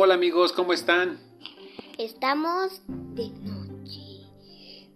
Hola 0.00 0.14
amigos, 0.14 0.52
¿cómo 0.52 0.72
están? 0.72 1.18
Estamos 1.98 2.82
de 2.86 3.30
noche, 3.30 4.28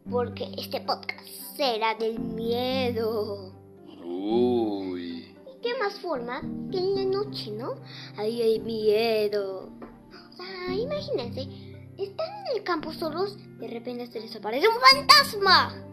porque 0.08 0.46
este 0.56 0.80
podcast 0.80 1.26
será 1.56 1.96
del 1.96 2.20
miedo. 2.20 3.52
Uy. 4.04 5.34
¿Y 5.34 5.60
qué 5.60 5.76
más 5.80 5.98
forma 5.98 6.40
que 6.70 6.78
en 6.78 6.94
la 6.94 7.04
noche, 7.04 7.50
no? 7.50 7.74
Ahí 8.16 8.42
hay 8.42 8.60
miedo. 8.60 9.72
O 10.12 10.36
sea, 10.36 10.72
imagínense, 10.72 11.48
están 11.98 12.46
en 12.46 12.56
el 12.58 12.62
campo 12.62 12.92
solos, 12.92 13.36
de 13.58 13.66
repente 13.66 14.06
se 14.06 14.20
les 14.20 14.36
aparece 14.36 14.68
un 14.68 14.76
fantasma. 14.80 15.84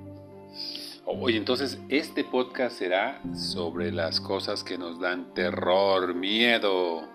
Oye, 1.07 1.37
entonces 1.37 1.79
este 1.89 2.23
podcast 2.23 2.77
será 2.77 3.23
sobre 3.33 3.91
las 3.91 4.21
cosas 4.21 4.63
que 4.63 4.77
nos 4.77 4.99
dan 4.99 5.33
terror, 5.33 6.13
miedo. 6.13 7.09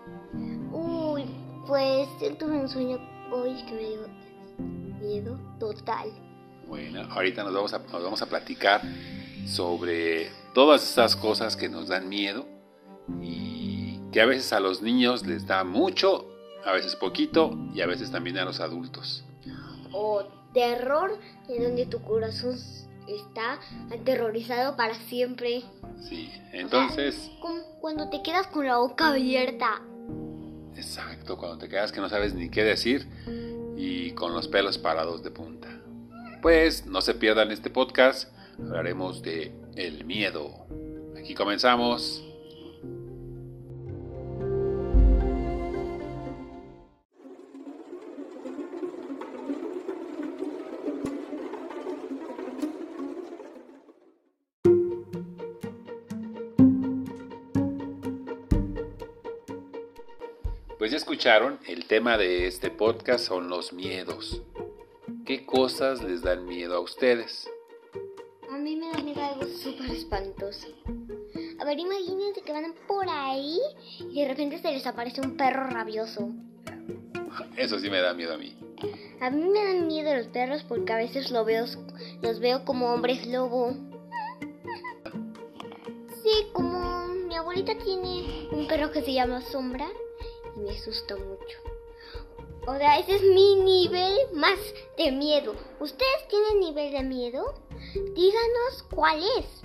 Pues 1.66 2.08
yo 2.20 2.36
tuve 2.36 2.60
un 2.60 2.68
sueño 2.68 2.98
hoy 3.32 3.54
que 3.64 3.72
me 3.72 3.88
dio 3.88 4.08
miedo 5.00 5.38
total. 5.58 6.10
Bueno, 6.66 7.00
ahorita 7.10 7.42
nos 7.42 7.54
vamos 7.54 7.72
a, 7.72 7.78
nos 7.78 8.02
vamos 8.02 8.20
a 8.20 8.26
platicar 8.26 8.82
sobre 9.46 10.30
todas 10.52 10.86
estas 10.86 11.16
cosas 11.16 11.56
que 11.56 11.70
nos 11.70 11.88
dan 11.88 12.08
miedo 12.08 12.46
y 13.22 13.98
que 14.12 14.20
a 14.20 14.26
veces 14.26 14.52
a 14.52 14.60
los 14.60 14.82
niños 14.82 15.26
les 15.26 15.46
da 15.46 15.64
mucho, 15.64 16.26
a 16.66 16.72
veces 16.72 16.96
poquito 16.96 17.58
y 17.74 17.80
a 17.80 17.86
veces 17.86 18.10
también 18.10 18.36
a 18.36 18.44
los 18.44 18.60
adultos. 18.60 19.24
O 19.92 20.24
terror 20.52 21.18
en 21.48 21.62
donde 21.62 21.86
tu 21.86 22.02
corazón 22.02 22.58
está 23.08 23.58
aterrorizado 23.90 24.76
para 24.76 24.94
siempre. 24.94 25.62
Sí, 26.02 26.30
entonces, 26.52 27.30
cuando 27.80 28.10
te 28.10 28.22
quedas 28.22 28.48
con 28.48 28.66
la 28.66 28.76
boca 28.76 29.08
abierta. 29.08 29.80
Exacto, 30.76 31.36
cuando 31.36 31.58
te 31.58 31.68
quedas 31.68 31.92
que 31.92 32.00
no 32.00 32.08
sabes 32.08 32.34
ni 32.34 32.48
qué 32.48 32.64
decir 32.64 33.06
y 33.76 34.12
con 34.12 34.32
los 34.32 34.48
pelos 34.48 34.78
parados 34.78 35.22
de 35.22 35.30
punta. 35.30 35.68
Pues 36.42 36.86
no 36.86 37.00
se 37.00 37.14
pierdan 37.14 37.50
este 37.50 37.70
podcast, 37.70 38.32
hablaremos 38.58 39.22
de 39.22 39.52
el 39.76 40.04
miedo. 40.04 40.66
Aquí 41.18 41.34
comenzamos. 41.34 42.22
Pues 60.84 60.92
ya 60.92 60.98
escucharon, 60.98 61.58
el 61.66 61.86
tema 61.86 62.18
de 62.18 62.46
este 62.46 62.70
podcast 62.70 63.26
son 63.26 63.48
los 63.48 63.72
miedos. 63.72 64.42
¿Qué 65.24 65.46
cosas 65.46 66.02
les 66.02 66.20
dan 66.20 66.44
miedo 66.44 66.76
a 66.76 66.80
ustedes? 66.80 67.48
A 68.50 68.58
mí 68.58 68.76
me 68.76 68.92
da 68.92 68.98
miedo 68.98 69.24
algo 69.24 69.46
súper 69.46 69.90
espantoso. 69.90 70.68
A 71.58 71.64
ver, 71.64 71.78
imagínense 71.78 72.42
que 72.42 72.52
van 72.52 72.74
por 72.86 73.08
ahí 73.08 73.58
y 73.98 74.20
de 74.20 74.28
repente 74.28 74.58
se 74.58 74.72
les 74.72 74.86
aparece 74.86 75.22
un 75.22 75.38
perro 75.38 75.70
rabioso. 75.70 76.28
Eso 77.56 77.78
sí 77.78 77.88
me 77.88 78.02
da 78.02 78.12
miedo 78.12 78.34
a 78.34 78.36
mí. 78.36 78.54
A 79.22 79.30
mí 79.30 79.42
me 79.42 79.64
dan 79.64 79.86
miedo 79.86 80.14
los 80.14 80.26
perros 80.26 80.64
porque 80.64 80.92
a 80.92 80.98
veces 80.98 81.30
lo 81.30 81.46
veo, 81.46 81.64
los 82.20 82.40
veo 82.40 82.66
como 82.66 82.92
hombres 82.92 83.26
lobo. 83.26 83.72
Sí, 86.22 86.46
como 86.52 87.06
mi 87.26 87.36
abuelita 87.36 87.72
tiene 87.78 88.48
un 88.52 88.68
perro 88.68 88.92
que 88.92 89.00
se 89.00 89.14
llama 89.14 89.40
Sombra 89.40 89.88
y 90.56 90.60
me 90.60 90.70
asusta 90.72 91.16
mucho. 91.16 91.58
O 92.66 92.76
sea, 92.76 92.98
ese 92.98 93.16
es 93.16 93.22
mi 93.22 93.56
nivel 93.56 94.16
más 94.32 94.58
de 94.96 95.12
miedo. 95.12 95.54
¿Ustedes 95.80 96.28
tienen 96.28 96.60
nivel 96.60 96.92
de 96.92 97.02
miedo? 97.02 97.54
Díganos 98.14 98.82
cuál 98.90 99.22
es. 99.38 99.62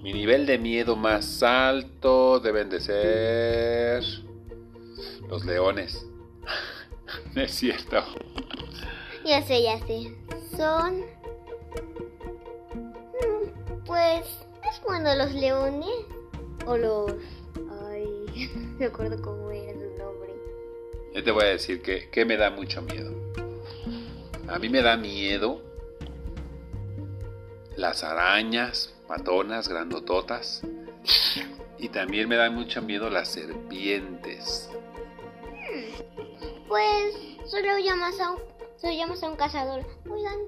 Mi 0.00 0.12
nivel 0.12 0.46
de 0.46 0.58
miedo 0.58 0.96
más 0.96 1.42
alto 1.42 2.40
deben 2.40 2.70
de 2.70 2.80
ser 2.80 4.02
los 5.28 5.44
leones. 5.44 6.06
No 7.34 7.42
es 7.42 7.52
cierto. 7.52 8.02
Ya 9.24 9.42
sé, 9.42 9.62
ya 9.62 9.78
sé. 9.86 10.16
Son... 10.56 11.00
mm, 12.74 13.84
Pues... 13.86 14.26
¿Es 14.68 14.80
cuando 14.80 15.14
los 15.14 15.32
leones? 15.34 15.90
O 16.66 16.76
los... 16.76 17.12
Ay... 17.82 18.50
No 18.56 18.78
me 18.78 18.86
acuerdo 18.86 19.20
cómo. 19.22 19.51
Yo 21.14 21.22
te 21.22 21.30
voy 21.30 21.44
a 21.44 21.48
decir 21.48 21.82
que, 21.82 22.08
que 22.10 22.24
me 22.24 22.36
da 22.36 22.50
mucho 22.50 22.82
miedo. 22.82 23.12
A 24.48 24.58
mí 24.58 24.68
me 24.68 24.82
da 24.82 24.96
miedo 24.96 25.60
las 27.76 28.04
arañas, 28.04 28.94
matonas, 29.08 29.68
grandototas. 29.68 30.62
Y 31.78 31.88
también 31.88 32.28
me 32.28 32.36
dan 32.36 32.54
mucho 32.54 32.80
miedo 32.80 33.10
las 33.10 33.28
serpientes. 33.28 34.70
Pues... 36.68 37.14
Solo 37.46 37.78
llamas 37.78 38.18
a 38.20 38.30
un... 38.30 38.38
Solo 38.80 38.94
llamas 38.94 39.22
a 39.22 39.28
un 39.28 39.36
cazador. 39.36 39.84
Oigan... 40.08 40.38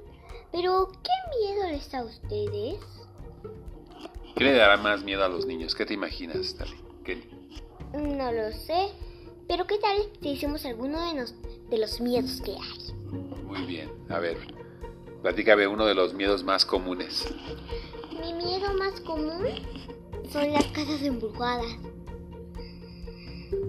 Pero... 0.52 0.90
¿Qué 1.02 1.10
miedo 1.40 1.68
les 1.70 1.90
da 1.90 1.98
a 1.98 2.04
ustedes? 2.04 2.78
¿Qué 4.36 4.44
le 4.44 4.52
dará 4.52 4.76
más 4.76 5.02
miedo 5.02 5.24
a 5.24 5.28
los 5.28 5.44
niños? 5.44 5.74
¿Qué 5.74 5.84
te 5.84 5.94
imaginas, 5.94 6.54
Tali? 6.54 6.80
¿Qué? 7.04 7.28
No 7.92 8.32
lo 8.32 8.52
sé. 8.52 8.92
Pero 9.48 9.66
¿qué 9.66 9.78
tal 9.78 9.96
si 10.20 10.30
hicimos 10.30 10.64
alguno 10.64 11.06
de 11.08 11.14
los, 11.20 11.34
de 11.68 11.78
los 11.78 12.00
miedos 12.00 12.40
que 12.40 12.52
hay? 12.52 12.94
Muy 13.44 13.62
bien. 13.66 13.92
A 14.08 14.18
ver, 14.18 14.38
platícame 15.22 15.66
uno 15.66 15.86
de 15.86 15.94
los 15.94 16.14
miedos 16.14 16.42
más 16.42 16.64
comunes. 16.64 17.26
Mi 18.20 18.32
miedo 18.32 18.72
más 18.74 19.00
común 19.00 19.46
son 20.32 20.52
las 20.52 20.66
casas 20.66 21.02
embrujadas. 21.02 21.76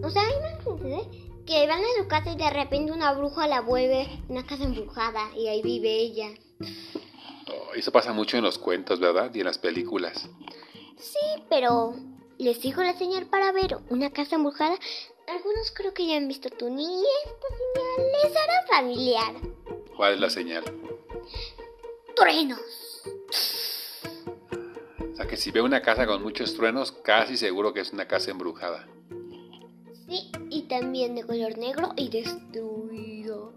O 0.04 0.10
sea, 0.10 0.24
imagínate 0.24 0.96
¿eh? 0.96 1.26
que 1.46 1.68
van 1.68 1.82
a 1.82 2.02
su 2.02 2.08
casa 2.08 2.32
y 2.32 2.38
de 2.38 2.50
repente 2.50 2.92
una 2.92 3.14
bruja 3.14 3.48
la 3.48 3.62
vuelve 3.62 4.08
una 4.30 4.46
casa 4.46 4.64
embrujada 4.64 5.30
y 5.36 5.48
ahí 5.48 5.62
vive 5.62 5.94
ella. 5.96 6.30
Oh, 7.48 7.74
eso 7.76 7.92
pasa 7.92 8.14
mucho 8.14 8.38
en 8.38 8.44
los 8.44 8.58
cuentos, 8.58 9.00
¿verdad? 9.00 9.32
Y 9.34 9.40
en 9.40 9.46
las 9.46 9.60
películas. 9.60 10.30
Sí, 10.98 11.44
pero 11.50 11.94
les 12.38 12.62
digo 12.62 12.82
la 12.82 12.98
señal 12.98 13.28
para 13.28 13.52
ver 13.52 13.78
una 13.90 14.12
casa 14.12 14.36
embrujada. 14.36 14.78
Algunos 15.28 15.72
creo 15.74 15.94
que 15.94 16.06
ya 16.08 16.18
han 16.18 16.28
visto 16.28 16.50
tu 16.50 16.70
niña. 16.70 17.10
Esta 17.26 17.48
señal 17.50 18.12
les 18.24 18.36
hará 18.38 18.68
familiar. 18.68 19.34
¿Cuál 19.96 20.14
es 20.14 20.20
la 20.20 20.30
señal? 20.30 20.64
Truenos. 22.16 23.04
O 25.12 25.16
sea 25.16 25.28
que 25.28 25.38
si 25.38 25.52
veo 25.52 25.64
una 25.64 25.82
casa 25.82 26.06
con 26.06 26.22
muchos 26.22 26.54
truenos, 26.56 26.92
casi 26.92 27.38
seguro 27.38 27.74
que 27.74 27.80
es 27.80 27.92
una 27.92 28.08
casa 28.08 28.32
embrujada. 28.32 28.88
Sí, 30.08 30.32
y 30.50 30.64
también 30.64 31.16
de 31.16 31.24
color 31.24 31.58
negro 31.58 31.94
y 31.96 32.10
destruido. 32.10 33.54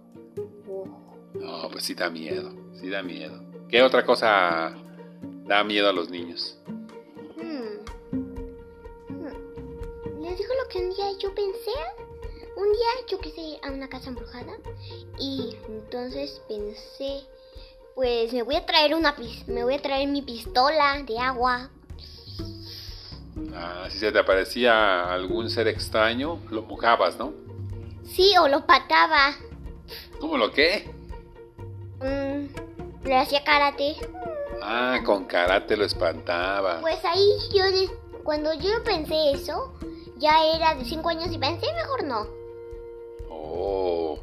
Oh. 0.69 0.87
No, 1.35 1.69
pues 1.71 1.85
sí 1.85 1.95
da 1.95 2.09
miedo, 2.09 2.55
sí 2.81 2.89
da 2.89 3.03
miedo. 3.03 3.45
¿Qué 3.69 3.83
otra 3.83 4.07
cosa 4.07 4.75
da 5.45 5.65
miedo 5.65 5.89
a 5.91 5.93
los 5.93 6.09
niños? 6.09 6.58
Que 10.69 10.79
un 10.79 10.91
día 10.91 11.07
yo 11.19 11.35
pensé. 11.35 11.73
Un 12.57 12.73
día 12.73 13.07
yo 13.09 13.19
quise 13.21 13.41
ir 13.41 13.59
a 13.63 13.71
una 13.71 13.89
casa 13.89 14.09
embrujada 14.09 14.53
y 15.19 15.57
entonces 15.69 16.43
pensé, 16.49 17.25
pues 17.95 18.33
me 18.33 18.43
voy 18.43 18.57
a 18.57 18.67
traer 18.67 18.95
una 18.95 19.15
me 19.47 19.63
voy 19.63 19.75
a 19.75 19.83
traer 19.83 20.09
mi 20.09 20.23
pistola 20.23 21.03
de 21.05 21.19
agua. 21.19 21.71
Ah, 23.55 23.87
si 23.89 23.99
se 23.99 24.11
te 24.11 24.19
aparecía 24.19 25.13
algún 25.13 25.51
ser 25.51 25.69
extraño, 25.69 26.41
lo 26.51 26.63
mojabas, 26.63 27.17
¿no? 27.17 27.33
Sí, 28.05 28.37
o 28.39 28.49
lo 28.49 28.67
pataba. 28.67 29.37
¿Cómo 30.19 30.37
lo 30.37 30.51
qué? 30.51 30.91
Mm, 32.01 33.07
le 33.07 33.17
hacía 33.17 33.45
karate. 33.45 33.97
Ah, 34.63 35.01
con 35.05 35.27
karate 35.27 35.77
lo 35.77 35.85
espantaba. 35.85 36.81
Pues 36.81 37.05
ahí 37.05 37.31
yo, 37.55 37.65
cuando 38.25 38.53
yo 38.55 38.83
pensé 38.83 39.31
eso, 39.33 39.73
ya 40.19 40.45
era 40.45 40.75
de 40.75 40.85
5 40.85 41.09
años 41.09 41.33
y 41.33 41.39
pensé 41.39 41.67
mejor 41.75 42.05
no. 42.05 42.27
Oh. 43.31 44.19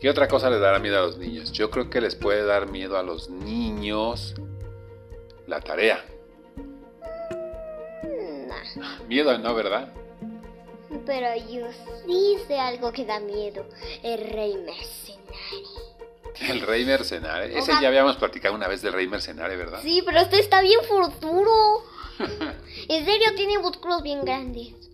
¿Qué 0.00 0.10
otra 0.10 0.28
cosa 0.28 0.50
les 0.50 0.60
dará 0.60 0.78
miedo 0.78 0.98
a 0.98 1.02
los 1.02 1.18
niños? 1.18 1.52
Yo 1.52 1.70
creo 1.70 1.88
que 1.88 2.00
les 2.00 2.16
puede 2.16 2.44
dar 2.44 2.66
miedo 2.68 2.98
a 2.98 3.02
los 3.02 3.30
niños 3.30 4.34
la 5.46 5.60
tarea. 5.60 6.04
Nah. 8.76 8.98
Miedo, 9.06 9.36
¿no, 9.38 9.54
verdad? 9.54 9.92
Pero 11.06 11.28
yo 11.48 11.66
sí 12.06 12.36
sé 12.46 12.58
algo 12.58 12.92
que 12.92 13.04
da 13.04 13.20
miedo. 13.20 13.64
El 14.02 14.28
rey 14.30 14.56
mercenario. 14.56 15.92
El 16.40 16.60
rey 16.62 16.84
mercenario. 16.84 17.56
Ese 17.56 17.70
Ojalá. 17.70 17.80
ya 17.80 17.88
habíamos 17.88 18.16
platicado 18.16 18.54
una 18.54 18.68
vez 18.68 18.82
del 18.82 18.92
rey 18.92 19.06
mercenario, 19.06 19.56
¿verdad? 19.58 19.80
Sí, 19.82 20.02
pero 20.04 20.18
este 20.18 20.38
está 20.38 20.62
bien 20.62 20.80
futuro. 20.82 21.84
en 22.88 23.04
serio, 23.04 23.34
tiene 23.36 23.58
músculos 23.58 24.02
bien 24.02 24.24
grandes. 24.24 24.91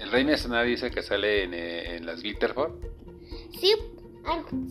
El 0.00 0.10
rey 0.10 0.24
mercenario 0.24 0.70
dice 0.70 0.90
que 0.90 1.02
sale 1.02 1.44
en, 1.44 1.52
eh, 1.52 1.96
en 1.96 2.06
las 2.06 2.22
Glitterford. 2.22 2.72
si, 3.52 3.74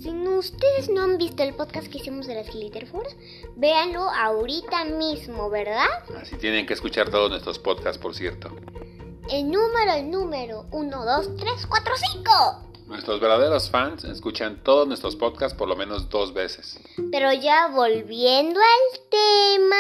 si 0.02 0.10
ustedes 0.10 0.90
no 0.90 1.04
han 1.04 1.18
visto 1.20 1.44
el 1.44 1.54
podcast 1.54 1.88
que 1.88 2.00
hicimos 2.00 2.26
de 2.26 2.34
las 2.34 2.50
Glitter 2.50 2.88
Force, 2.88 3.16
véanlo 3.56 4.10
ahorita 4.10 4.86
mismo, 4.86 5.50
¿verdad? 5.52 5.86
Así 6.20 6.36
tienen 6.38 6.66
que 6.66 6.74
escuchar 6.74 7.12
todos 7.12 7.30
nuestros 7.30 7.60
podcasts, 7.60 8.02
por 8.02 8.16
cierto. 8.16 8.50
El 9.30 9.52
número, 9.52 9.94
el 9.94 10.10
número, 10.10 10.66
1, 10.72 11.06
2, 11.06 11.38
3, 11.38 11.68
4, 11.68 11.94
5. 12.14 12.32
Nuestros 12.88 13.20
verdaderos 13.20 13.70
fans 13.70 14.06
escuchan 14.06 14.64
todos 14.64 14.88
nuestros 14.88 15.16
podcasts 15.16 15.56
por 15.56 15.68
lo 15.68 15.76
menos 15.76 16.10
dos 16.10 16.34
veces. 16.34 16.80
Pero 17.12 17.32
ya 17.34 17.68
volviendo 17.68 18.60
al 18.60 19.00
tema. 19.12 19.76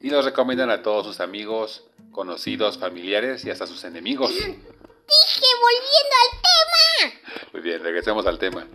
Y 0.00 0.08
los 0.08 0.24
recomiendan 0.24 0.70
a 0.70 0.80
todos 0.82 1.06
sus 1.06 1.20
amigos, 1.20 1.84
conocidos, 2.12 2.78
familiares 2.78 3.44
y 3.44 3.50
hasta 3.50 3.66
sus 3.66 3.82
enemigos. 3.84 4.30
Dije, 4.30 5.46
volviendo 5.60 6.16
al 6.22 6.40
tema. 6.42 7.50
Muy 7.52 7.62
bien, 7.62 7.82
regresemos 7.82 8.26
al 8.26 8.38
tema. 8.38 8.66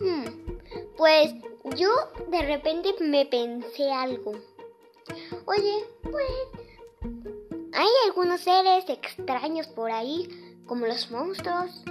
Hmm, 0.00 0.24
pues 0.96 1.32
yo 1.76 1.90
de 2.28 2.42
repente 2.42 2.94
me 3.00 3.26
pensé 3.26 3.92
algo. 3.92 4.32
Oye, 5.46 5.84
pues 6.02 6.30
hay 7.72 7.88
algunos 8.06 8.40
seres 8.40 8.84
extraños 8.88 9.66
por 9.68 9.90
ahí, 9.90 10.28
como 10.66 10.86
los 10.86 11.10
monstruos. 11.10 11.82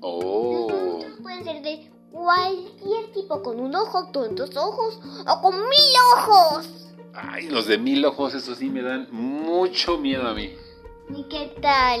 Oh. 0.00 0.66
Los 0.68 0.80
monstruos 0.82 1.20
pueden 1.22 1.44
ser 1.44 1.62
de 1.62 1.90
cualquier 2.12 3.12
tipo, 3.12 3.42
con 3.42 3.60
un 3.60 3.74
ojo, 3.74 4.10
con 4.12 4.34
dos 4.34 4.56
ojos 4.56 4.98
o 5.26 5.40
con 5.40 5.54
mil 5.54 5.94
ojos. 6.16 6.87
Ay, 7.14 7.48
los 7.48 7.66
de 7.66 7.78
mil 7.78 8.04
ojos, 8.04 8.34
esos 8.34 8.58
sí 8.58 8.70
me 8.70 8.82
dan 8.82 9.08
mucho 9.10 9.98
miedo 9.98 10.28
a 10.28 10.34
mí. 10.34 10.54
¿Y 11.14 11.24
qué 11.28 11.54
tal? 11.60 12.00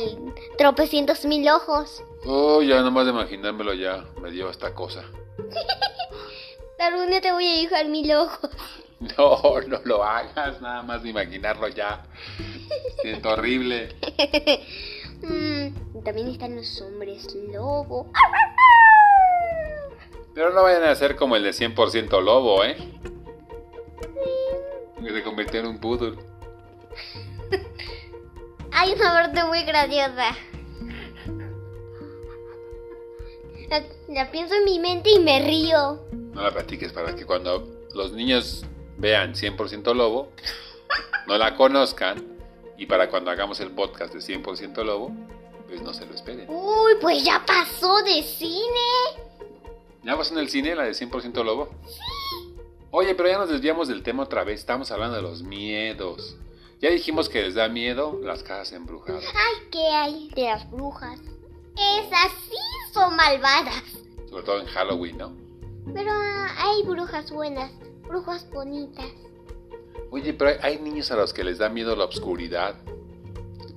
Tropecientos 0.58 1.24
mil 1.24 1.48
ojos. 1.48 2.02
Oh, 2.26 2.62
ya 2.62 2.82
nomás 2.82 3.06
de 3.06 3.12
imaginármelo 3.12 3.72
ya 3.74 4.04
me 4.20 4.30
dio 4.30 4.50
esta 4.50 4.74
cosa. 4.74 5.04
Algún 6.78 7.08
día 7.08 7.20
te 7.20 7.32
voy 7.32 7.46
a 7.46 7.54
dibujar 7.54 7.88
mil 7.88 8.12
ojos. 8.12 8.50
No, 9.16 9.60
no 9.68 9.80
lo 9.84 10.02
hagas, 10.02 10.60
nada 10.60 10.82
más 10.82 11.04
de 11.04 11.10
imaginarlo 11.10 11.68
ya. 11.68 12.04
Siento 13.02 13.30
horrible. 13.30 13.94
Mm, 15.20 16.02
también 16.04 16.28
están 16.28 16.54
los 16.54 16.80
hombres 16.80 17.26
lobo. 17.52 18.12
Pero 20.32 20.52
no 20.52 20.62
vayan 20.62 20.84
a 20.84 20.94
ser 20.94 21.16
como 21.16 21.34
el 21.34 21.42
de 21.42 21.50
100% 21.50 22.22
lobo, 22.22 22.62
¿eh? 22.62 22.76
Que 25.08 25.14
se 25.14 25.22
convirtió 25.22 25.60
en 25.60 25.66
un 25.68 25.78
poodle. 25.78 26.18
Hay 28.72 28.92
una 28.92 29.10
parte 29.10 29.42
muy 29.44 29.62
graciosa. 29.62 30.36
La, 33.70 33.84
la 34.08 34.30
pienso 34.30 34.54
en 34.54 34.64
mi 34.66 34.78
mente 34.78 35.10
y 35.12 35.18
me 35.20 35.40
río. 35.40 36.04
No 36.12 36.42
la 36.42 36.50
platiques 36.50 36.92
para 36.92 37.16
que 37.16 37.24
cuando 37.24 37.66
los 37.94 38.12
niños 38.12 38.66
vean 38.98 39.32
100% 39.32 39.94
lobo, 39.94 40.28
no 41.26 41.38
la 41.38 41.56
conozcan 41.56 42.22
y 42.76 42.84
para 42.84 43.08
cuando 43.08 43.30
hagamos 43.30 43.60
el 43.60 43.70
podcast 43.70 44.12
de 44.12 44.20
100% 44.20 44.84
lobo, 44.84 45.10
pues 45.68 45.80
no 45.80 45.94
se 45.94 46.04
lo 46.04 46.14
esperen. 46.14 46.44
Uy, 46.50 46.92
pues 47.00 47.24
ya 47.24 47.46
pasó 47.46 48.02
de 48.02 48.22
cine. 48.22 49.24
¿Ya 50.02 50.14
vas 50.16 50.30
en 50.32 50.38
el 50.38 50.50
cine 50.50 50.74
la 50.74 50.82
de 50.84 50.92
100% 50.92 51.42
lobo? 51.42 51.70
Oye, 52.90 53.14
pero 53.14 53.28
ya 53.28 53.38
nos 53.38 53.50
desviamos 53.50 53.88
del 53.88 54.02
tema 54.02 54.22
otra 54.22 54.44
vez. 54.44 54.60
Estamos 54.60 54.90
hablando 54.90 55.16
de 55.16 55.22
los 55.22 55.42
miedos. 55.42 56.36
Ya 56.80 56.90
dijimos 56.90 57.28
que 57.28 57.42
les 57.42 57.54
da 57.54 57.68
miedo 57.68 58.18
las 58.22 58.42
casas 58.42 58.72
embrujadas. 58.72 59.24
Ay, 59.24 59.68
¿qué 59.70 59.88
hay 59.88 60.30
de 60.34 60.44
las 60.44 60.70
brujas? 60.70 61.18
Esas 61.74 62.32
sí 62.48 62.92
son 62.94 63.14
malvadas. 63.14 63.82
Sobre 64.30 64.42
todo 64.42 64.60
en 64.60 64.66
Halloween, 64.66 65.18
¿no? 65.18 65.36
Pero 65.92 66.10
ah, 66.12 66.48
hay 66.56 66.82
brujas 66.82 67.30
buenas, 67.30 67.70
brujas 68.06 68.48
bonitas. 68.50 69.10
Oye, 70.10 70.32
pero 70.32 70.58
hay, 70.62 70.78
niños 70.78 71.10
a 71.10 71.16
los 71.16 71.34
que 71.34 71.44
les 71.44 71.58
da 71.58 71.68
miedo 71.68 71.94
la 71.94 72.04
oscuridad. 72.04 72.74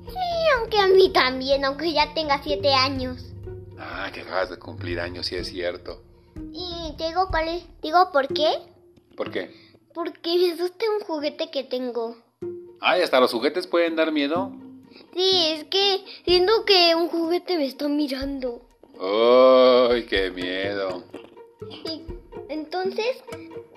Sí, 0.06 0.50
aunque 0.58 0.80
a 0.80 0.88
mí 0.88 1.12
también, 1.12 1.66
aunque 1.66 1.92
ya 1.92 2.14
tenga 2.14 2.42
siete 2.42 2.74
años. 2.74 3.34
Ah, 3.78 4.10
que 4.14 4.22
acabas 4.22 4.50
de 4.50 4.58
cumplir 4.58 5.00
años, 5.02 5.26
sí 5.26 5.36
es 5.36 5.48
cierto. 5.48 6.02
Y 6.54 6.94
te 6.98 7.08
digo 7.08 7.28
cuál 7.30 7.50
es, 7.50 7.64
digo 7.82 8.12
por 8.14 8.28
qué. 8.30 8.71
¿Por 9.22 9.30
qué? 9.30 9.52
Porque 9.94 10.36
me 10.36 10.52
asusta 10.52 10.84
un 10.98 11.06
juguete 11.06 11.52
que 11.52 11.64
tengo. 11.64 12.18
Ay, 12.80 13.04
hasta 13.04 13.20
los 13.20 13.32
juguetes 13.32 13.68
pueden 13.68 13.96
dar 13.96 14.12
miedo. 14.12 14.52
Sí, 15.14 15.52
es 15.52 15.64
que 15.66 16.04
siento 16.26 16.66
que 16.66 16.96
un 16.96 17.08
juguete 17.08 17.56
me 17.56 17.68
está 17.68 17.88
mirando. 17.88 18.68
¡Ay, 19.00 20.08
qué 20.08 20.32
miedo! 20.32 21.04
Y 21.70 22.02
entonces 22.50 23.24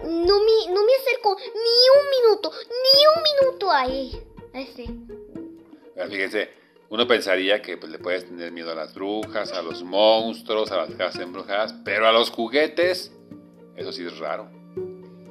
no 0.02 0.41
me, 0.41 0.73
no 0.73 0.82
me 0.82 0.93
acerco 1.02 1.37
ni 1.37 1.82
un 1.93 2.11
minuto, 2.23 2.50
ni 2.70 3.06
un 3.14 3.23
minuto 3.23 3.70
ahí. 3.70 4.23
A 4.55 4.61
ese. 4.62 4.87
Fíjense, 6.08 6.49
uno 6.88 7.06
pensaría 7.06 7.61
que 7.61 7.76
pues, 7.76 7.93
le 7.93 7.99
puedes 7.99 8.25
tener 8.25 8.50
miedo 8.50 8.73
a 8.73 8.75
las 8.75 8.94
brujas, 8.94 9.52
a 9.52 9.61
los 9.61 9.82
monstruos, 9.82 10.73
a 10.73 10.79
las 10.79 10.94
casas 10.94 11.20
embrujadas, 11.20 11.75
pero 11.85 12.08
a 12.08 12.12
los 12.12 12.31
juguetes, 12.31 13.12
eso 13.76 13.93
sí 13.93 14.06
es 14.06 14.17
raro. 14.19 14.53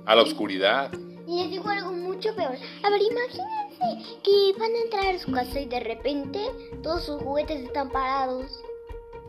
A 0.05 0.15
la 0.15 0.21
oscuridad. 0.23 0.91
Y 1.27 1.41
les 1.41 1.51
digo 1.51 1.69
algo 1.69 1.91
mucho 1.93 2.35
peor. 2.35 2.55
A 2.83 2.89
ver, 2.89 3.01
imagínense 3.01 4.19
que 4.23 4.53
van 4.59 4.71
a 4.71 4.79
entrar 4.83 5.15
a 5.15 5.19
su 5.19 5.31
casa 5.31 5.59
y 5.59 5.65
de 5.65 5.79
repente 5.79 6.39
todos 6.81 7.05
sus 7.05 7.21
juguetes 7.21 7.61
están 7.63 7.89
parados. 7.89 8.61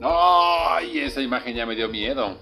¡Ay! 0.00 0.98
Esa 1.00 1.20
imagen 1.20 1.54
ya 1.54 1.66
me 1.66 1.76
dio 1.76 1.88
miedo. 1.88 2.36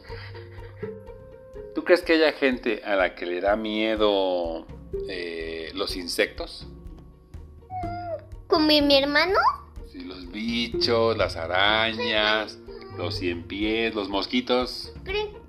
¿Tú 1.74 1.84
crees 1.84 2.02
que 2.02 2.14
haya 2.14 2.32
gente 2.32 2.82
a 2.84 2.96
la 2.96 3.14
que 3.14 3.26
le 3.26 3.40
da 3.40 3.56
miedo 3.56 4.66
eh, 5.08 5.70
los 5.74 5.96
insectos? 5.96 6.66
¿Con 8.46 8.66
mi, 8.66 8.82
mi 8.82 8.96
hermano? 8.96 9.38
Sí, 9.90 10.00
los 10.00 10.30
bichos, 10.30 11.16
las 11.16 11.36
arañas, 11.36 12.58
los 12.96 13.14
cien 13.16 13.44
pies, 13.46 13.94
los 13.94 14.08
mosquitos. 14.08 14.92
Creo- 15.04 15.41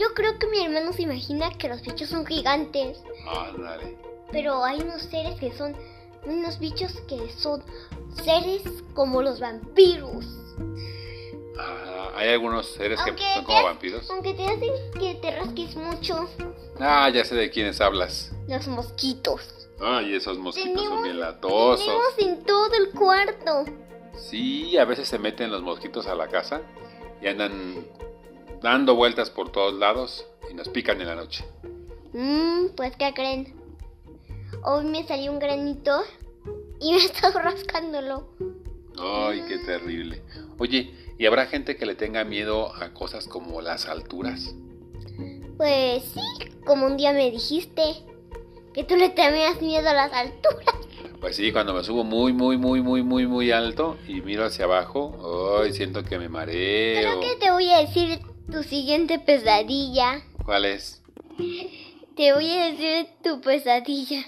Yo 0.00 0.14
creo 0.14 0.38
que 0.38 0.46
mi 0.46 0.64
hermano 0.64 0.94
se 0.94 1.02
imagina 1.02 1.50
que 1.58 1.68
los 1.68 1.82
bichos 1.82 2.08
son 2.08 2.24
gigantes. 2.24 3.02
Ándale. 3.28 3.98
Pero 4.32 4.64
hay 4.64 4.80
unos 4.80 5.02
seres 5.02 5.38
que 5.38 5.52
son 5.52 5.76
unos 6.24 6.58
bichos 6.58 6.92
que 7.06 7.30
son 7.36 7.62
seres 8.24 8.62
como 8.94 9.20
los 9.20 9.40
vampiros. 9.40 10.24
Ah, 11.58 12.12
hay 12.16 12.30
algunos 12.30 12.66
seres 12.72 12.98
que 13.02 13.12
son 13.34 13.44
como 13.44 13.62
vampiros. 13.62 14.10
Aunque 14.10 14.32
te 14.32 14.46
hacen 14.46 14.72
que 14.98 15.16
te 15.16 15.36
rasques 15.36 15.76
mucho. 15.76 16.30
Ah, 16.78 17.10
ya 17.10 17.22
sé 17.22 17.34
de 17.34 17.50
quiénes 17.50 17.78
hablas. 17.82 18.32
Los 18.48 18.68
mosquitos. 18.68 19.68
Ay, 19.82 20.14
esos 20.14 20.38
mosquitos 20.38 20.82
son 20.82 21.02
bien 21.02 21.20
latosos. 21.20 21.84
Tenemos 21.84 22.18
en 22.18 22.44
todo 22.46 22.74
el 22.74 22.90
cuarto. 22.92 23.64
Sí, 24.16 24.78
a 24.78 24.86
veces 24.86 25.08
se 25.08 25.18
meten 25.18 25.50
los 25.50 25.60
mosquitos 25.60 26.06
a 26.06 26.14
la 26.14 26.28
casa 26.28 26.62
y 27.20 27.26
andan 27.26 27.86
dando 28.62 28.94
vueltas 28.94 29.30
por 29.30 29.50
todos 29.50 29.74
lados 29.74 30.26
y 30.50 30.54
nos 30.54 30.68
pican 30.68 31.00
en 31.00 31.06
la 31.08 31.14
noche. 31.14 31.44
Mmm, 32.12 32.68
pues 32.76 32.96
¿qué 32.96 33.12
creen? 33.14 33.54
Hoy 34.64 34.84
me 34.84 35.06
salió 35.06 35.32
un 35.32 35.38
granito 35.38 36.02
y 36.80 36.92
me 36.92 36.98
he 37.02 37.04
estado 37.04 37.38
rascándolo. 37.40 38.28
Ay, 38.98 39.42
qué 39.48 39.58
terrible. 39.58 40.22
Oye, 40.58 40.94
¿y 41.18 41.26
habrá 41.26 41.46
gente 41.46 41.76
que 41.76 41.86
le 41.86 41.94
tenga 41.94 42.24
miedo 42.24 42.74
a 42.74 42.92
cosas 42.92 43.26
como 43.26 43.62
las 43.62 43.86
alturas? 43.86 44.54
Pues 45.56 46.04
sí, 46.04 46.20
como 46.66 46.86
un 46.86 46.96
día 46.96 47.12
me 47.12 47.30
dijiste 47.30 47.82
que 48.74 48.84
tú 48.84 48.96
le 48.96 49.10
tenías 49.10 49.60
miedo 49.62 49.88
a 49.88 49.94
las 49.94 50.12
alturas. 50.12 50.74
Pues 51.20 51.36
sí, 51.36 51.52
cuando 51.52 51.74
me 51.74 51.84
subo 51.84 52.02
muy, 52.02 52.32
muy, 52.32 52.56
muy, 52.56 52.80
muy, 52.80 53.02
muy, 53.02 53.26
muy 53.26 53.50
alto 53.50 53.98
y 54.08 54.22
miro 54.22 54.44
hacia 54.44 54.64
abajo, 54.64 55.60
ay, 55.62 55.72
siento 55.72 56.02
que 56.02 56.18
me 56.18 56.30
mareo. 56.30 57.20
Creo 57.20 57.20
que 57.20 57.36
te 57.36 57.50
voy 57.50 57.70
a 57.70 57.80
decir 57.80 58.20
tu 58.50 58.62
siguiente 58.62 59.18
pesadilla. 59.18 60.22
¿Cuál 60.44 60.64
es? 60.64 61.02
Te 62.16 62.32
voy 62.32 62.50
a 62.50 62.66
decir 62.66 63.08
tu 63.22 63.40
pesadilla. 63.40 64.24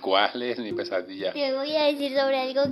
¿Cuál 0.00 0.42
es 0.42 0.58
mi 0.58 0.72
pesadilla? 0.72 1.32
Te 1.32 1.54
voy 1.54 1.74
a 1.74 1.84
decir 1.84 2.16
sobre 2.16 2.38
algo 2.38 2.62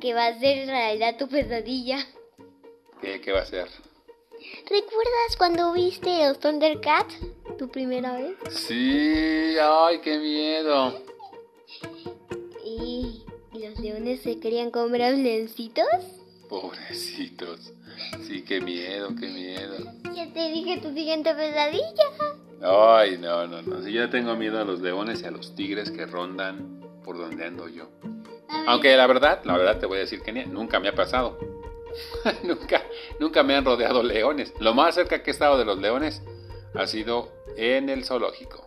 que 0.00 0.14
va 0.14 0.26
a 0.26 0.38
ser 0.38 0.66
realidad 0.66 1.16
tu 1.18 1.28
pesadilla. 1.28 1.98
¿Qué, 3.00 3.20
qué 3.20 3.32
va 3.32 3.40
a 3.40 3.46
ser? 3.46 3.68
¿Recuerdas 4.62 5.36
cuando 5.38 5.72
viste 5.72 6.26
los 6.26 6.38
Thundercats? 6.38 7.14
¿Tu 7.58 7.68
primera 7.68 8.14
vez? 8.14 8.36
Sí, 8.50 9.56
ay, 9.60 10.00
qué 10.00 10.18
miedo. 10.18 11.00
¿Y 12.64 13.22
los 13.52 13.78
leones 13.78 14.20
se 14.22 14.40
querían 14.40 14.70
comer 14.70 15.02
a 15.02 15.10
los 15.10 15.20
leoncitos? 15.20 15.86
Pobrecitos. 16.60 17.72
Sí, 18.28 18.44
qué 18.44 18.60
miedo, 18.60 19.08
qué 19.18 19.26
miedo. 19.26 19.74
Ya 20.14 20.32
te 20.32 20.50
dije 20.52 20.78
tu 20.80 20.94
siguiente 20.94 21.34
pesadilla. 21.34 22.04
Ay, 22.62 23.18
no, 23.18 23.48
no, 23.48 23.60
no. 23.62 23.82
Si 23.82 23.92
yo 23.92 24.08
tengo 24.08 24.36
miedo 24.36 24.60
a 24.60 24.64
los 24.64 24.78
leones 24.80 25.22
y 25.22 25.24
a 25.26 25.32
los 25.32 25.56
tigres 25.56 25.90
que 25.90 26.06
rondan 26.06 26.80
por 27.04 27.18
donde 27.18 27.44
ando 27.44 27.66
yo. 27.68 27.88
Aunque 28.68 28.96
la 28.96 29.08
verdad, 29.08 29.40
la 29.44 29.56
verdad 29.58 29.78
te 29.80 29.86
voy 29.86 29.96
a 29.96 30.00
decir 30.02 30.22
que 30.22 30.32
ni- 30.32 30.44
nunca 30.46 30.78
me 30.78 30.86
ha 30.88 30.94
pasado. 30.94 31.38
nunca, 32.44 32.82
nunca 33.18 33.42
me 33.42 33.56
han 33.56 33.64
rodeado 33.64 34.04
leones. 34.04 34.54
Lo 34.60 34.74
más 34.74 34.94
cerca 34.94 35.24
que 35.24 35.30
he 35.30 35.32
estado 35.32 35.58
de 35.58 35.64
los 35.64 35.78
leones 35.80 36.22
ha 36.76 36.86
sido 36.86 37.32
en 37.56 37.88
el 37.88 38.04
zoológico. 38.04 38.64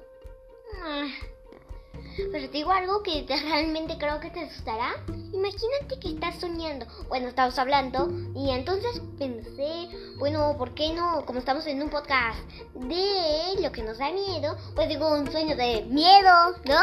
Pero 2.32 2.46
te 2.50 2.58
digo 2.58 2.72
algo 2.72 3.04
que 3.04 3.24
te- 3.24 3.36
realmente 3.42 3.98
creo 3.98 4.20
que 4.20 4.30
te 4.30 4.42
asustará. 4.42 4.94
Imagínate 5.34 6.00
que 6.02 6.10
estás 6.10 6.36
soñando. 6.40 6.86
Bueno, 7.10 7.28
estamos 7.28 7.58
hablando 7.60 8.10
y 8.36 8.50
entonces 8.50 9.02
pensé, 9.20 9.90
bueno, 10.18 10.56
¿por 10.58 10.74
qué 10.74 10.94
no? 10.94 11.24
Como 11.26 11.40
estamos 11.40 11.66
en 11.68 11.82
un 11.82 11.90
podcast 11.90 12.40
de 12.74 13.62
lo 13.62 13.72
que 13.72 13.84
nos 13.84 13.98
da 14.00 14.12
miedo, 14.12 14.58
pues 14.76 14.88
digo 14.90 15.10
un 15.14 15.32
sueño 15.32 15.56
de 15.56 15.84
miedo, 15.90 16.32
¿no? 16.66 16.82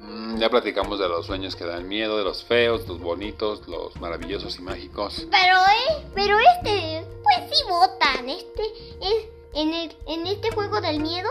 Mm, 0.00 0.36
ya 0.38 0.50
platicamos 0.50 0.98
de 0.98 1.08
los 1.08 1.24
sueños 1.24 1.56
que 1.56 1.64
dan 1.64 1.88
miedo, 1.88 2.18
de 2.18 2.24
los 2.24 2.44
feos, 2.44 2.86
los 2.86 3.00
bonitos, 3.00 3.66
los 3.68 3.96
maravillosos 4.00 4.58
y 4.58 4.62
mágicos. 4.62 5.26
Pero, 5.30 5.56
eh, 5.60 6.06
pero 6.14 6.36
este, 6.38 7.06
pues 7.22 7.50
sí 7.50 7.62
votan. 7.68 8.28
Este, 8.28 8.62
es, 9.00 9.28
en, 9.54 9.72
el, 9.72 9.96
en 10.06 10.26
este 10.26 10.50
juego 10.50 10.80
del 10.82 11.00
miedo, 11.00 11.30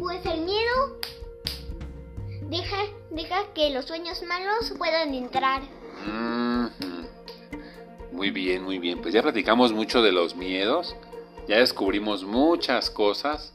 pues 0.00 0.24
el 0.26 0.40
miedo 0.40 0.98
deja, 2.50 2.76
deja 3.10 3.52
que 3.54 3.70
los 3.70 3.84
sueños 3.86 4.22
malos 4.22 4.72
puedan 4.78 5.14
entrar. 5.14 5.62
Mm, 6.06 6.66
Muy 8.12 8.30
bien, 8.30 8.62
muy 8.64 8.78
bien. 8.78 9.00
Pues 9.02 9.12
ya 9.12 9.22
platicamos 9.22 9.72
mucho 9.72 10.02
de 10.02 10.10
los 10.12 10.36
miedos. 10.36 10.96
Ya 11.48 11.58
descubrimos 11.58 12.24
muchas 12.24 12.88
cosas. 12.90 13.52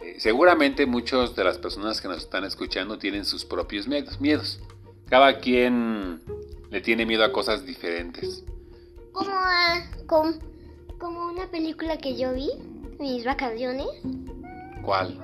Eh, 0.00 0.16
seguramente 0.18 0.84
muchas 0.86 1.34
de 1.34 1.44
las 1.44 1.58
personas 1.58 2.00
que 2.00 2.08
nos 2.08 2.18
están 2.18 2.44
escuchando 2.44 2.98
tienen 2.98 3.24
sus 3.24 3.44
propios 3.44 3.88
miedos. 3.88 4.20
miedos. 4.20 4.60
Cada 5.08 5.38
quien 5.40 6.20
le 6.70 6.80
tiene 6.80 7.06
miedo 7.06 7.24
a 7.24 7.32
cosas 7.32 7.64
diferentes. 7.64 8.44
Como, 9.12 9.30
a- 9.30 9.82
com- 10.06 10.38
como 10.98 11.26
una 11.26 11.46
película 11.50 11.96
que 11.98 12.16
yo 12.16 12.32
vi 12.32 12.50
mis 12.98 13.24
vacaciones. 13.24 13.86
¿Cuál? 14.82 15.18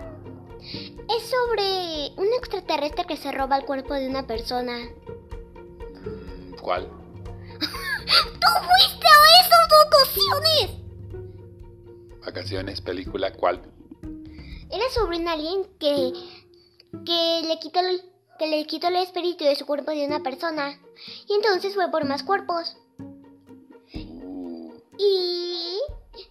Es 0.60 1.22
sobre 1.24 2.12
un 2.16 2.26
extraterrestre 2.38 3.04
que 3.06 3.16
se 3.16 3.32
roba 3.32 3.56
el 3.56 3.64
cuerpo 3.64 3.94
de 3.94 4.08
una 4.08 4.26
persona. 4.26 4.88
¿Cuál? 6.60 6.88
¡Tú 7.58 8.48
fuiste 8.66 9.06
a 9.06 9.20
esas 9.40 9.68
ocasiones! 9.86 10.78
Vacaciones, 12.24 12.80
película, 12.80 13.32
¿cuál? 13.32 13.62
Era 14.70 14.84
sobre 14.90 15.16
un 15.18 15.28
alien 15.28 15.64
que, 15.78 16.12
que, 17.06 17.42
le 17.46 17.58
quitó 17.58 17.80
el, 17.80 18.02
que 18.38 18.46
le 18.48 18.66
quitó 18.66 18.88
el 18.88 18.96
espíritu 18.96 19.44
de 19.44 19.56
su 19.56 19.64
cuerpo 19.64 19.92
de 19.92 20.06
una 20.06 20.22
persona. 20.22 20.78
Y 21.26 21.32
entonces 21.32 21.74
fue 21.74 21.90
por 21.90 22.04
más 22.04 22.22
cuerpos. 22.22 22.76
Uh, 23.94 24.74
Y 24.98 25.78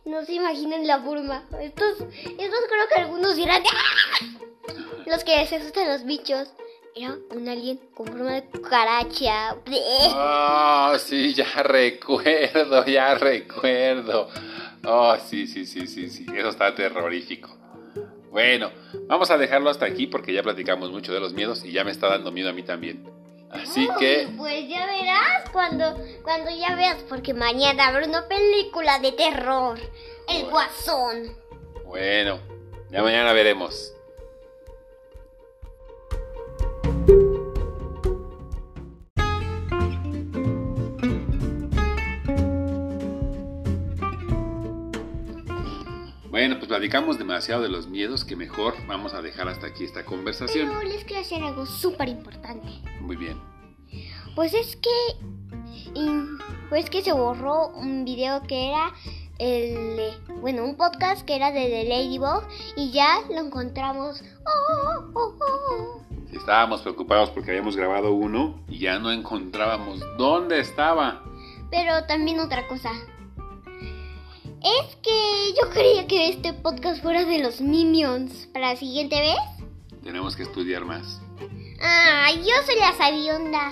no 0.07 0.23
se 0.25 0.33
imaginan 0.33 0.87
la 0.87 0.99
forma. 1.01 1.43
Estos, 1.59 1.99
estos 1.99 2.59
creo 2.69 2.87
que 2.93 3.01
algunos 3.01 3.35
dirán 3.35 3.63
"¡Ah!". 3.65 4.25
Los 5.05 5.23
que 5.23 5.45
se 5.47 5.57
asustan 5.57 5.87
los 5.87 6.05
bichos. 6.05 6.49
Era 6.95 7.15
un 7.29 7.47
alien 7.47 7.79
con 7.93 8.07
forma 8.07 8.33
de 8.33 8.43
cucaracha. 8.45 9.55
Ah, 10.15 10.95
sí, 10.97 11.33
ya 11.35 11.61
recuerdo, 11.61 12.83
ya 12.85 13.13
recuerdo. 13.13 14.29
Oh, 14.83 15.15
sí, 15.23 15.45
sí, 15.45 15.65
sí, 15.67 15.85
sí, 15.85 16.09
sí. 16.09 16.25
Eso 16.35 16.49
está 16.49 16.73
terrorífico. 16.73 17.55
Bueno, 18.31 18.71
vamos 19.07 19.29
a 19.29 19.37
dejarlo 19.37 19.69
hasta 19.69 19.85
aquí 19.85 20.07
porque 20.07 20.33
ya 20.33 20.41
platicamos 20.41 20.91
mucho 20.91 21.13
de 21.13 21.19
los 21.19 21.33
miedos 21.33 21.63
y 21.63 21.71
ya 21.71 21.83
me 21.83 21.91
está 21.91 22.07
dando 22.09 22.31
miedo 22.31 22.49
a 22.49 22.53
mí 22.53 22.63
también. 22.63 23.03
Así 23.49 23.87
que, 23.99 24.27
Pues 24.37 24.67
ya 24.67 24.85
verás 24.85 25.49
cuando, 25.51 25.95
cuando 26.23 26.49
ya 26.51 26.75
veas, 26.75 26.97
porque 27.07 27.33
mañana 27.33 27.87
habrá 27.87 28.05
una 28.05 28.27
película 28.27 28.99
de 28.99 29.11
terror. 29.13 29.79
El 30.27 30.43
Bueno. 30.43 30.49
Guasón. 30.51 31.37
bueno, 31.85 32.39
ya 32.89 33.01
mañana 33.01 33.31
veremos. 33.33 33.93
Pues 46.67 46.79
platicamos 46.79 47.17
demasiado 47.17 47.61
de 47.61 47.69
los 47.69 47.87
miedos 47.87 48.25
que 48.25 48.35
mejor 48.35 48.75
vamos 48.87 49.13
a 49.13 49.21
dejar 49.21 49.47
hasta 49.47 49.67
aquí 49.67 49.85
esta 49.85 50.03
conversación. 50.03 50.67
Pero 50.67 50.89
les 50.89 51.05
quiero 51.05 51.21
hacer 51.21 51.41
algo 51.41 51.65
súper 51.65 52.09
importante. 52.09 52.67
Muy 52.99 53.15
bien. 53.15 53.37
Pues 54.35 54.53
es 54.53 54.75
que. 54.75 54.89
Pues 56.69 56.89
que 56.89 57.01
se 57.01 57.13
borró 57.13 57.69
un 57.69 58.03
video 58.03 58.43
que 58.43 58.69
era 58.69 58.93
el. 59.39 60.11
Bueno, 60.41 60.65
un 60.65 60.75
podcast 60.75 61.25
que 61.25 61.37
era 61.37 61.51
de 61.51 61.69
The 61.69 61.85
Ladybug 61.85 62.43
y 62.75 62.91
ya 62.91 63.21
lo 63.29 63.39
encontramos. 63.39 64.21
Oh, 64.45 65.11
oh, 65.13 65.35
oh, 65.39 65.39
oh. 65.39 66.01
Estábamos 66.33 66.81
preocupados 66.81 67.29
porque 67.29 67.51
habíamos 67.51 67.77
grabado 67.77 68.11
uno 68.11 68.59
y 68.67 68.79
ya 68.79 68.99
no 68.99 69.11
encontrábamos 69.11 70.01
dónde 70.17 70.59
estaba. 70.59 71.23
Pero 71.71 72.05
también 72.07 72.41
otra 72.41 72.67
cosa. 72.67 72.91
Es 74.67 74.97
que 74.97 75.53
yo 75.55 75.69
creía 75.69 76.07
que 76.07 76.27
este 76.27 76.51
podcast 76.51 77.01
fuera 77.01 77.23
de 77.23 77.39
los 77.39 77.61
Minions. 77.61 78.47
¿Para 78.51 78.73
la 78.73 78.75
siguiente 78.75 79.17
vez? 79.17 79.69
Tenemos 80.03 80.35
que 80.35 80.43
estudiar 80.43 80.83
más. 80.83 81.21
Ah, 81.81 82.31
yo 82.35 82.53
soy 82.65 82.75
la 82.77 82.91
sabionda. 82.97 83.71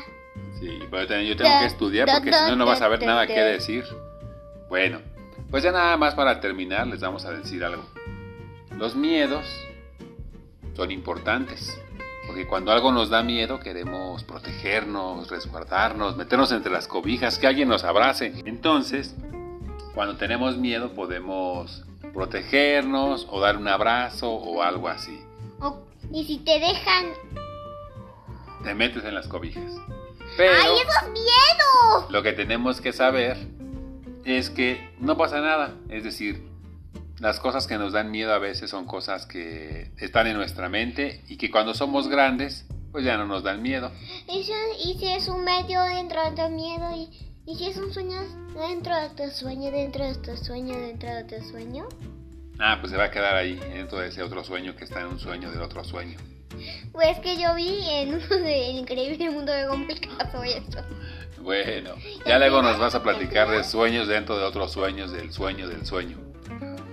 Sí, 0.58 0.80
pero 0.90 1.06
también 1.06 1.32
yo 1.32 1.36
tengo 1.36 1.60
que 1.60 1.66
estudiar 1.66 2.08
porque 2.10 2.32
si 2.32 2.50
no, 2.50 2.56
no 2.56 2.66
vas 2.66 2.82
a 2.82 2.88
ver 2.88 3.06
nada 3.06 3.28
que 3.28 3.38
decir. 3.38 3.84
Bueno, 4.70 5.02
pues 5.52 5.64
ya 5.64 5.74
nada 5.74 5.98
más 5.98 6.16
para 6.16 6.40
terminar 6.40 6.88
les 6.88 7.02
vamos 7.02 7.26
a 7.26 7.32
decir 7.32 7.66
algo. 7.66 7.84
Los 8.78 8.96
miedos 8.96 9.46
son 10.78 10.92
importantes. 10.92 11.78
Porque 12.26 12.48
cuando 12.48 12.72
algo 12.72 12.92
nos 12.92 13.10
da 13.10 13.22
miedo 13.22 13.60
queremos 13.60 14.24
protegernos, 14.24 15.30
resguardarnos, 15.30 16.16
meternos 16.16 16.52
entre 16.54 16.72
las 16.72 16.88
cobijas, 16.88 17.38
que 17.38 17.48
alguien 17.48 17.68
nos 17.68 17.84
abrace. 17.84 18.34
Entonces, 18.46 19.14
cuando 19.96 20.18
tenemos 20.18 20.58
miedo 20.58 20.94
podemos 20.94 21.84
protegernos 22.14 23.28
o 23.30 23.40
dar 23.40 23.58
un 23.58 23.68
abrazo 23.68 24.32
o 24.32 24.62
algo 24.62 24.88
así. 24.90 25.20
O- 25.60 25.80
y 26.12 26.26
si 26.26 26.38
te 26.40 26.60
dejan. 26.60 27.06
Te 28.64 28.74
metes 28.76 29.04
en 29.04 29.16
las 29.16 29.28
cobijas. 29.28 29.74
Pero... 30.38 30.54
¡Ay, 30.62 30.70
eso 30.80 30.92
es 31.06 31.12
miedo! 31.12 32.08
Lo 32.10 32.22
que 32.24 32.34
tenemos 32.34 32.82
que 32.82 32.94
saber 32.94 33.38
es 34.26 34.50
que 34.50 34.90
no 35.00 35.18
pasa 35.18 35.40
nada. 35.40 35.76
Es 35.90 36.04
decir, 36.04 36.48
las 37.20 37.40
cosas 37.40 37.68
que 37.68 37.78
nos 37.78 37.94
dan 37.94 38.12
miedo 38.12 38.34
a 38.34 38.40
veces 38.40 38.70
son 38.70 38.86
cosas 38.86 39.26
que 39.26 39.92
están 39.98 40.28
en 40.28 40.36
nuestra 40.36 40.68
mente 40.70 41.24
y 41.28 41.38
que 41.38 41.50
cuando 41.52 41.74
somos 41.74 42.08
grandes, 42.08 42.66
pues 42.92 43.06
ya 43.06 43.18
no 43.18 43.26
nos 43.26 43.44
dan 43.44 43.62
miedo. 43.62 43.92
Y 44.28 44.44
si, 44.44 44.52
y 44.90 44.98
si 45.00 45.08
es 45.08 45.28
un 45.28 45.44
medio 45.44 45.82
dentro 45.84 46.22
de 46.24 46.32
tu 46.32 46.50
miedo 46.50 46.90
y, 46.96 47.10
y 47.48 47.56
si 47.56 47.68
es 47.68 47.78
un 47.78 47.94
sueño 47.94 48.22
dentro 48.56 48.96
de 48.96 49.10
tu 49.10 49.30
sueño, 49.30 49.72
dentro 49.72 50.06
de 50.06 50.16
tu 50.16 50.36
sueño, 50.38 50.76
dentro 50.78 51.10
de 51.14 51.24
tu 51.24 51.44
sueño. 51.46 51.88
Ah, 52.60 52.78
pues 52.80 52.92
se 52.92 52.98
va 52.98 53.06
a 53.06 53.12
quedar 53.12 53.36
ahí 53.36 53.56
dentro 53.56 54.00
de 54.00 54.08
ese 54.08 54.24
otro 54.24 54.44
sueño 54.44 54.76
que 54.76 54.86
está 54.86 55.02
en 55.02 55.08
un 55.08 55.20
sueño 55.20 55.52
del 55.52 55.62
otro 55.62 55.84
sueño. 55.84 56.18
Pues 56.92 57.20
que 57.20 57.38
yo 57.38 57.54
vi 57.54 57.88
en 57.90 58.16
uno 58.16 58.28
de 58.28 58.72
El 58.72 58.78
Increíble 58.78 59.30
Mundo 59.30 59.52
de 59.52 59.66
pasó 60.18 60.44
eso. 60.44 60.80
Bueno, 61.42 61.92
ya 62.26 62.40
luego 62.40 62.62
nos 62.62 62.80
vas 62.80 62.96
a 62.96 63.04
platicar 63.04 63.50
de 63.50 63.64
sueños 63.64 64.08
dentro 64.08 64.38
de 64.38 64.46
otros 64.46 64.72
sueños, 64.72 65.12
del 65.12 65.32
sueño 65.32 65.68
del 65.68 65.86
sueño. 65.86 66.18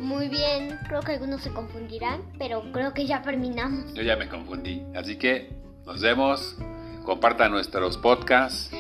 Muy 0.01 0.29
bien, 0.29 0.79
creo 0.89 1.01
que 1.01 1.13
algunos 1.13 1.43
se 1.43 1.51
confundirán, 1.53 2.23
pero 2.39 2.63
creo 2.73 2.93
que 2.93 3.07
ya 3.07 3.23
terminamos. 3.23 3.95
Yo 3.95 4.03
ya 4.03 4.17
me 4.17 4.29
confundí. 4.29 4.83
Así 4.95 5.17
que 5.17 5.55
nos 5.87 6.03
vemos. 6.03 6.57
Compartan 7.05 7.51
nuestros 7.51 7.97
podcasts. 7.97 8.71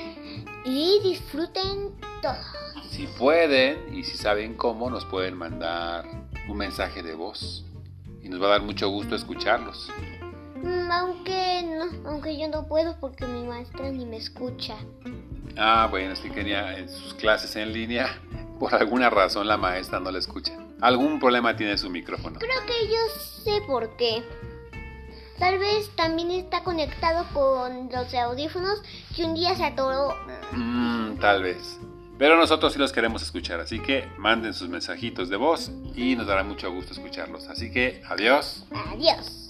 Y 0.64 1.00
disfruten 1.02 1.94
todo. 2.20 2.36
Si 2.90 3.06
pueden 3.06 3.94
y 3.94 4.04
si 4.04 4.16
saben 4.16 4.54
cómo, 4.54 4.90
nos 4.90 5.04
pueden 5.04 5.34
mandar 5.36 6.04
un 6.48 6.56
mensaje 6.56 7.02
de 7.02 7.14
voz. 7.14 7.64
Y 8.22 8.28
nos 8.28 8.40
va 8.40 8.46
a 8.46 8.50
dar 8.50 8.62
mucho 8.62 8.88
gusto 8.88 9.16
escucharlos. 9.16 9.90
Mm, 10.62 10.90
Aunque 10.92 11.62
no, 11.64 12.08
aunque 12.08 12.38
yo 12.38 12.48
no 12.48 12.68
puedo 12.68 12.96
porque 13.00 13.26
mi 13.26 13.42
maestra 13.44 13.90
ni 13.90 14.06
me 14.06 14.18
escucha. 14.18 14.76
Ah, 15.56 15.88
bueno, 15.90 16.14
que 16.22 16.30
quería 16.30 16.78
en 16.78 16.88
sus 16.88 17.14
clases 17.14 17.56
en 17.56 17.72
línea, 17.72 18.20
por 18.60 18.74
alguna 18.74 19.10
razón 19.10 19.48
la 19.48 19.56
maestra 19.56 19.98
no 19.98 20.10
la 20.10 20.18
escucha. 20.18 20.56
Algún 20.80 21.18
problema 21.18 21.56
tiene 21.56 21.76
su 21.78 21.90
micrófono. 21.90 22.38
Creo 22.38 22.60
que 22.66 22.88
yo 22.88 22.98
sé 23.44 23.60
por 23.66 23.96
qué. 23.96 24.22
Tal 25.42 25.58
vez 25.58 25.90
también 25.96 26.30
está 26.30 26.62
conectado 26.62 27.26
con 27.34 27.90
los 27.90 28.14
audífonos 28.14 28.80
que 29.16 29.24
un 29.24 29.34
día 29.34 29.56
se 29.56 29.64
atoró. 29.64 30.14
Mm, 30.52 31.16
tal 31.16 31.42
vez. 31.42 31.80
Pero 32.16 32.36
nosotros 32.36 32.72
sí 32.72 32.78
los 32.78 32.92
queremos 32.92 33.22
escuchar, 33.22 33.58
así 33.58 33.80
que 33.80 34.08
manden 34.18 34.54
sus 34.54 34.68
mensajitos 34.68 35.28
de 35.28 35.36
voz 35.36 35.72
y 35.96 36.14
nos 36.14 36.28
dará 36.28 36.44
mucho 36.44 36.70
gusto 36.70 36.92
escucharlos. 36.92 37.48
Así 37.48 37.72
que, 37.72 38.04
adiós. 38.08 38.64
Adiós. 38.92 39.48